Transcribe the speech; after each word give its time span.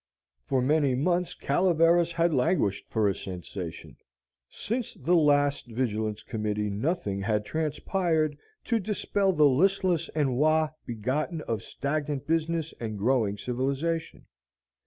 For 0.47 0.63
many 0.63 0.95
months 0.95 1.35
Calaveras 1.35 2.11
had 2.13 2.33
languished 2.33 2.85
for 2.89 3.07
a 3.07 3.13
sensation; 3.13 3.97
since 4.49 4.95
the 4.95 5.13
last 5.15 5.67
vigilance 5.67 6.23
committee 6.23 6.71
nothing 6.71 7.21
had 7.21 7.45
transpired 7.45 8.35
to 8.65 8.79
dispel 8.79 9.31
the 9.31 9.45
listless 9.45 10.09
ennui 10.15 10.69
begotten 10.87 11.41
of 11.41 11.61
stagnant 11.61 12.25
business 12.25 12.73
and 12.79 12.97
growing 12.97 13.37
civilization. 13.37 14.25